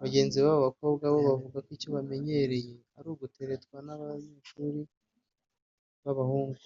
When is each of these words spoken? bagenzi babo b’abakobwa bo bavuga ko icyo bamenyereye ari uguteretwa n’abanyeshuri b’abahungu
bagenzi 0.00 0.36
babo 0.38 0.54
b’abakobwa 0.56 1.04
bo 1.12 1.20
bavuga 1.28 1.58
ko 1.64 1.68
icyo 1.76 1.88
bamenyereye 1.96 2.72
ari 2.98 3.08
uguteretwa 3.14 3.76
n’abanyeshuri 3.86 4.80
b’abahungu 6.04 6.62